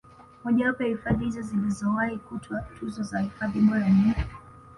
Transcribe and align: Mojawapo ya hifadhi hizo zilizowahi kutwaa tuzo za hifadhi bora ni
Mojawapo 0.43 0.83
ya 0.83 0.89
hifadhi 0.89 1.25
hizo 1.25 1.41
zilizowahi 1.41 2.17
kutwaa 2.17 2.61
tuzo 2.79 3.03
za 3.03 3.19
hifadhi 3.19 3.59
bora 3.61 3.89
ni 3.89 4.13